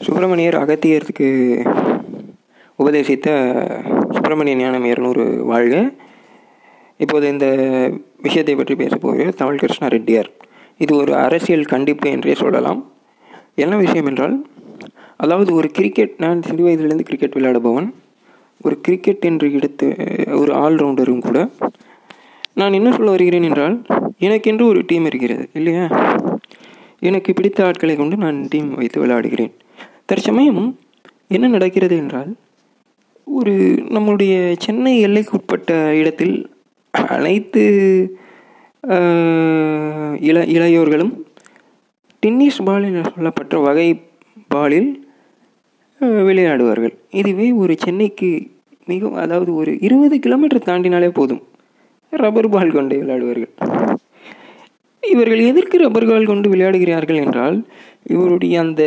சுப்பிரமணியர் 0.00 0.54
அகத்தியருக்கு 0.54 1.28
உபதேசித்த 2.76 3.28
சுப்பிரமணிய 4.10 4.56
ஞானம் 4.56 4.84
இருநூறு 4.84 5.44
வாழ்க. 5.44 5.92
இப்போது 6.96 7.28
இந்த 7.28 7.46
விஷயத்தை 8.22 8.54
பற்றி 8.54 8.74
பேசப் 8.74 9.36
தமிழ் 9.36 9.58
கிருஷ்ணா 9.58 9.86
ரெட்டியார். 9.86 10.30
இது 10.78 10.96
ஒரு 10.96 11.16
அரசியல் 11.16 11.64
கண்டிப்பு 11.64 12.10
என்றே 12.10 12.34
சொல்லலாம். 12.34 12.92
என்ன 13.54 13.76
விஷயம் 13.76 14.06
என்றால் 14.06 14.46
அதாவது 15.16 15.54
ஒரு 15.54 15.68
கிரிக்கெட் 15.68 16.14
நான் 16.16 16.42
சிறு 16.42 16.62
வயதிலிருந்து 16.64 17.04
கிரிக்கெட் 17.04 17.32
விளையாடுபவன். 17.32 17.94
ஒரு 18.60 18.80
கிரிக்கெட் 18.80 19.24
என்று 19.24 19.52
எடுத்து 19.52 19.96
ஒரு 20.28 20.54
ஆல்ரவுண்டரும் 20.54 21.18
கூட. 21.18 21.48
நான் 22.54 22.72
என்ன 22.72 22.92
சொல்ல 22.92 23.10
வருகிறேன் 23.10 23.42
என்றால் 23.42 23.86
எனக்கென்று 24.18 24.66
ஒரு 24.66 24.82
டீம் 24.86 25.04
இருக்கிறது 25.04 25.48
இல்லையா? 25.52 25.88
எனக்கு 27.08 27.30
பிடித்த 27.38 27.60
ஆட்களை 27.68 27.94
கொண்டு 27.96 28.16
நான் 28.24 28.38
டீம் 28.52 28.68
வைத்து 28.80 28.98
விளையாடுகிறேன். 29.02 29.52
தற்சமயம் 30.10 30.62
என்ன 31.36 31.46
நடக்கிறது 31.54 31.94
என்றால் 32.02 32.30
ஒரு 33.26 33.54
நம்முடைய 33.94 34.34
சென்னை 34.64 34.92
எல்லைக்கு 35.06 35.32
உட்பட்ட 35.38 35.70
இடத்தில் 36.00 36.36
அனைத்து 37.14 37.64
இள 40.28 40.36
இளையோர்களும் 40.56 41.12
டென்னிஸ் 42.22 42.60
பால் 42.68 42.86
என 42.88 43.02
சொல்லப்பட்ட 43.14 43.58
வகை 43.66 43.88
பாலில் 44.54 44.90
விளையாடுவார்கள். 46.28 46.94
இதுவே 47.20 47.48
ஒரு 47.62 47.74
சென்னைக்கு 47.84 48.30
மிகவும் 48.90 49.20
அதாவது 49.24 49.50
ஒரு 49.60 49.72
இருபது 49.86 50.16
கிலோமீட்டர் 50.24 50.66
தாண்டினாலே 50.68 51.10
போதும். 51.18 51.42
ரப்பர் 52.22 52.52
பால் 52.54 52.76
கொண்டு 52.76 52.96
விளையாடுவார்கள். 53.02 53.52
இவர்கள் 55.10 55.38
எதற்கு 55.38 55.78
ரப்பர்கள் 55.78 56.26
கொண்டு 56.26 56.54
விளையாடுகிறார்கள் 56.54 57.24
என்றால் 57.24 57.66
இவருடைய 58.02 58.60
அந்த 58.60 58.82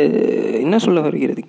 என்ன 0.60 0.78
சொல்ல 0.78 1.00
வருகிறது? 1.00 1.42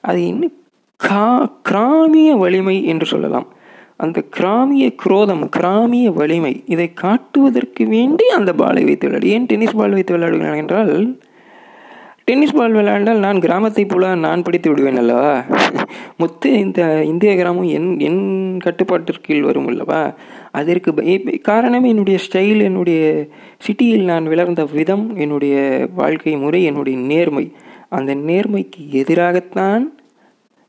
அது 0.00 0.26
என்ன? 0.26 0.48
கா 0.96 1.52
கிராமிய 1.62 2.34
வலிமை 2.34 2.84
என்று 2.84 3.06
சொல்லலாம். 3.06 3.46
அந்த 3.96 4.20
கிராமிய 4.20 4.94
குரோதம் 4.94 5.48
கிராமிய 5.48 6.10
வலிமை 6.10 6.62
இதை 6.66 6.92
காட்டுவதற்கு 6.92 7.86
வேண்டி 7.86 8.28
அந்த 8.28 8.52
பாலை 8.52 8.84
வைத்து 8.84 9.08
விளையாடு. 9.08 9.34
ஏன் 9.34 9.46
டென்னிஸ் 9.46 9.74
பால் 9.74 9.90
வைத்து 9.90 10.16
விளையாடுகிறார்கள் 10.16 10.56
என்றால் 10.56 11.18
டென்னிஸ் 12.28 12.56
பால் 12.56 12.74
விளையாண்டால் 12.74 13.22
நான் 13.24 13.38
கிராமத்தை 13.38 13.84
போல 13.84 14.14
நான் 14.14 14.42
பிடித்து 14.42 14.68
விடுவேன் 14.70 14.96
அல்லவா? 14.96 15.30
மொத்த 16.16 16.48
இந்த 16.48 16.80
இந்திய 17.04 17.30
கிராமம் 17.36 17.68
என் 17.76 17.86
என் 17.98 18.20
கட்டுப்பாட்டிற்கீழ் 18.64 19.46
வரும் 19.46 19.66
அல்லவா? 19.66 20.00
அதற்கு 20.52 20.92
காரணம் 21.42 21.84
என்னுடைய 21.84 22.18
ஸ்டைல் 22.26 22.60
என்னுடைய 22.62 23.00
சிட்டியில் 23.66 24.04
நான் 24.04 24.26
வளர்ந்த 24.26 24.64
விதம் 24.64 25.16
என்னுடைய 25.16 25.54
வாழ்க்கை 25.94 26.34
முறை 26.36 26.60
என்னுடைய 26.64 26.98
நேர்மை. 27.12 27.46
அந்த 27.88 28.14
நேர்மைக்கு 28.28 28.82
எதிராகத்தான் 28.92 29.86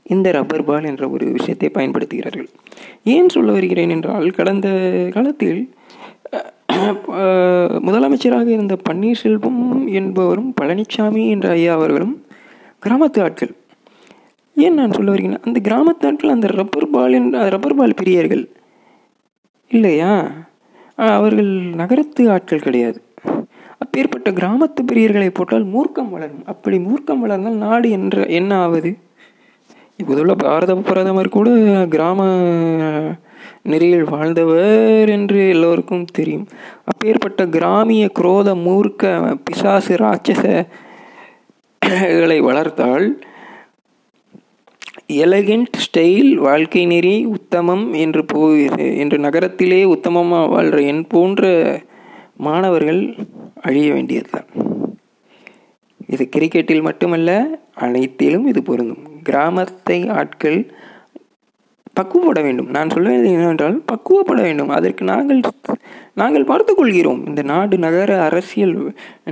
இந்த 0.03 0.31
ரப்பர் 0.31 0.63
பால் 0.63 0.83
என்ற 0.83 1.09
ஒரு 1.09 1.25
விஷயத்தை 1.37 1.69
பயன்படுத்துகிறார்கள். 1.73 2.49
ஏன் 3.15 3.29
சொல்ல 3.29 3.51
வருகிறேன் 3.51 3.89
என்றால் 3.89 4.29
கடந்த 4.31 4.69
காலத்தில் 5.13 5.59
முதலமைச்சராக 7.87 8.47
இருந்த 8.55 8.75
பன்னீர்செல்வம் 8.89 9.61
என்பவரும் 9.99 10.53
பழனிசாமி 10.61 11.23
என்ற 11.29 11.49
ஐயா 11.49 11.73
அவர்களும் 11.73 12.15
கிராமத்து 12.85 13.19
ஆட்கள். 13.25 13.53
ஏன் 14.55 14.77
நான் 14.79 14.95
சொல்ல 14.97 15.09
வருகிறேன்? 15.11 15.43
அந்த 15.45 15.57
கிராமத்து 15.67 16.05
ஆட்கள் 16.09 16.35
அந்த 16.35 16.47
ரப்பர் 16.59 16.89
பால் 16.89 17.17
ரப்பர் 17.55 17.75
பால் 17.75 17.99
பிரியர்கள் 18.01 18.43
இல்லையா? 19.71 20.13
அவர்கள் 21.17 21.51
நகரத்து 21.81 22.23
ஆட்கள் 22.31 22.65
கிடையாது. 22.67 22.99
அப்பேற்பட்ட 23.83 24.31
கிராமத்து 24.31 24.81
பிரியர்களை 24.91 25.29
போட்டால் 25.33 25.67
மூர்க்கம் 25.75 26.09
வளரும். 26.15 26.43
அப்படி 26.45 26.77
மூர்க்கம் 26.77 27.23
வளர்ந்தால் 27.25 27.61
நாடு 27.65 27.89
என்ற 27.97 28.25
என்ன 28.39 28.51
ஆவது 28.63 28.91
இப்போதுள்ள 30.01 30.33
பாரத 30.35 30.75
பிரதமர் 30.89 31.35
கூட 31.37 31.49
கிராம 31.93 32.19
நெறியில் 33.63 34.03
வாழ்ந்தவர் 34.03 35.09
என்று 35.09 35.39
எல்லோருக்கும் 35.49 36.05
தெரியும். 36.11 36.47
அப்பேற்பட்ட 36.83 37.45
கிராமிய 37.47 38.03
குரோத 38.19 38.49
மூர்க்க 38.65 39.37
பிசாசு 39.43 39.95
ராட்சசகளை 39.95 40.69
வளர்த்தால் 42.39 43.07
எலகண்ட் 45.07 45.77
ஸ்டைல் 45.85 46.31
வாழ்க்கை 46.47 46.85
நெறி 46.85 47.25
உத்தமம் 47.25 47.85
என்று 47.93 48.25
போகிறது 48.25 48.97
என்று 48.97 49.17
நகரத்திலே 49.17 49.81
உத்தமமாக 49.95 50.49
வாழ்கிற 50.49 50.81
என் 50.81 51.05
போன்ற 51.07 51.43
மாணவர்கள் 52.37 53.01
அழிய 53.61 53.87
வேண்டியதுதான். 53.93 54.49
இது 56.07 56.23
கிரிக்கெட்டில் 56.35 56.81
மட்டுமல்ல 56.81 57.29
அனைத்திலும் 57.75 58.45
இது 58.47 58.63
பொருந்தும். 58.63 59.03
கிராமத்தை 59.23 59.99
ஆட்கள் 60.09 60.59
பக்குவப்பட 61.99 62.41
வேண்டும். 62.47 62.69
நான் 62.75 62.91
சொல்வது 62.95 63.29
என்னவென்றால் 63.35 63.77
பக்குவப்பட 63.91 64.39
வேண்டும். 64.47 64.73
அதற்கு 64.77 65.03
நாங்கள் 65.11 65.41
நாங்கள் 66.21 66.49
பார்த்து 66.51 66.71
கொள்கிறோம் 66.75 67.21
இந்த 67.29 67.41
நாடு 67.51 67.75
நகர 67.85 68.11
அரசியல் 68.27 68.75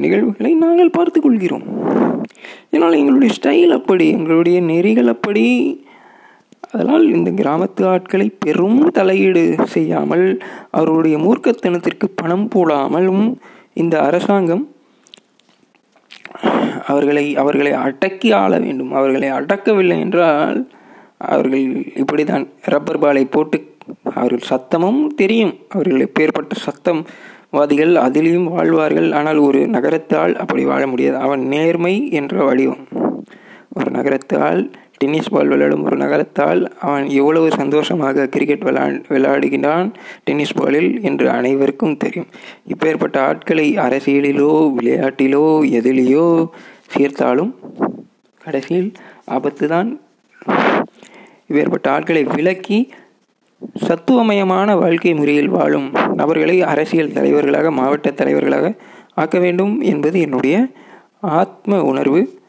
நிகழ்வுகளை 0.04 0.52
நாங்கள் 0.66 0.96
பார்த்து 0.98 1.20
கொள்கிறோம் 1.22 1.66
இதனால் 2.72 3.00
எங்களுடைய 3.02 3.34
ஸ்டைல் 3.38 3.74
அப்படி 3.80 4.06
எங்களுடைய 4.18 4.58
நெறிகள் 4.70 5.12
அப்படி. 5.16 5.46
அதனால் 6.72 7.06
இந்த 7.18 7.30
கிராமத்து 7.40 7.84
ஆட்களை 7.92 8.26
பெரும் 8.44 8.80
தலையீடு 8.98 9.44
செய்யாமல் 9.76 10.26
அவருடைய 10.80 11.18
மூர்க்கத்தனத்திற்கு 11.26 12.08
பணம் 12.22 12.48
போடாமலும் 12.56 13.26
இந்த 13.82 13.96
அரசாங்கம் 14.08 14.64
அவர்களை 16.92 17.26
அவர்களை 17.42 17.72
அடக்கி 17.86 18.30
ஆள 18.42 18.52
வேண்டும். 18.66 18.92
அவர்களை 19.00 19.30
அடக்கவில்லை 19.38 19.98
என்றால் 20.06 20.60
அவர்கள் 21.18 21.66
இப்படிதான் 22.02 22.46
ரப்பர் 22.74 23.02
பாலை 23.04 23.26
போட்டு 23.26 23.60
அவர்கள் 24.20 24.50
சத்தமும் 24.50 25.02
தெரியும். 25.22 25.54
அவர்கள் 25.70 26.06
எப்பேற்பட்ட 26.08 26.56
சத்தம் 26.68 27.02
வாதிகள் 27.56 27.94
அதிலையும் 28.06 28.50
வாழ்வார்கள். 28.56 29.10
ஆனால் 29.12 29.40
ஒரு 29.48 29.60
நகரத்தால் 29.76 30.34
அப்படி 30.44 30.64
வாழ 30.72 30.84
முடியாது. 30.88 31.18
அவன் 31.28 31.44
நேர்மை 31.54 31.96
என்ற 32.20 32.44
வடிவம். 32.48 32.84
ஒரு 33.80 33.90
நகரத்தால் 33.98 34.62
டென்னிஸ் 35.02 35.32
பால் 35.34 35.52
விளையாடும் 35.52 35.84
ஒரு 35.88 35.98
நகரத்தால் 36.04 36.62
அவன் 36.86 37.06
எவ்வளவு 37.20 37.48
சந்தோஷமாக 37.60 38.26
கிரிக்கெட் 38.36 38.66
விளா 38.68 38.84
விளையாடுகின்றான் 39.14 39.90
டென்னிஸ் 40.28 40.56
பாலில் 40.60 40.90
என்று 41.10 41.26
அனைவருக்கும் 41.30 42.00
தெரியும். 42.04 42.30
இப்பேற்பட்ட 42.74 43.20
ஆட்களை 43.30 43.68
அரசியலிலோ 43.86 44.54
விளையாட்டிலோ 44.78 45.46
எதிலேயோ 45.80 46.26
சேர்த்தாலும் 46.96 47.54
கடைசியில் 48.42 48.92
ஆபத்து 49.38 49.68
தான் 49.68 49.90
வேறுபட்ட 51.48 51.92
ஆட்களை 51.92 52.24
விலக்கி 52.24 52.94
சத்துவமயமான 53.76 54.76
வாழ்க்கை 54.76 55.14
முறையில் 55.14 55.50
வாழும் 55.50 55.92
நபர்களை 56.14 56.62
அரசியல் 56.62 57.12
தலைவர்களாக 57.12 57.72
மாவட்ட 57.72 58.12
தலைவர்களாக 58.12 58.74
ஆக்க 59.14 59.40
வேண்டும் 59.40 59.82
என்பது 59.82 60.20
என்னுடைய 60.20 60.68
ஆத்ம 61.22 61.84
உணர்வு. 61.84 62.40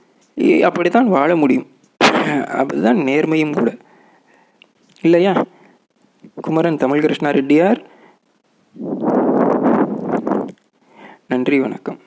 அப்படித்தான் 0.62 1.08
வாழ 1.08 1.36
முடியும். 1.36 1.66
அதுதான் 2.48 2.96
நேர்மையும் 2.96 3.52
கூட. 3.52 3.76
இல்லையா? 5.00 5.44
குமரன் 6.34 6.76
தமிழ் 6.76 7.00
கிருஷ்ணா 7.00 7.30
ரெட்டியார். 7.30 7.82
நன்றி 11.28 11.60
வணக்கம். 11.60 11.98